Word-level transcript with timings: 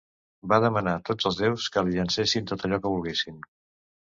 Va 0.53 0.57
demanar 0.63 0.93
a 0.99 1.01
tots 1.09 1.29
els 1.31 1.37
déus 1.41 1.67
que 1.75 1.85
li 1.91 1.95
llencessin 1.99 2.51
tot 2.53 2.67
allò 2.71 2.81
que 2.87 2.95
volguessin. 2.95 3.39